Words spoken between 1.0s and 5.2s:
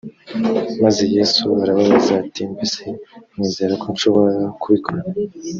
yesu arababaza ati mbese mwizera ko nshobora kubikora